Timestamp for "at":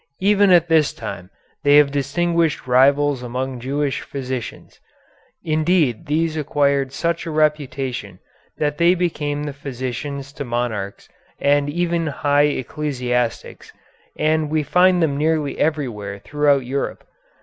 0.49-0.67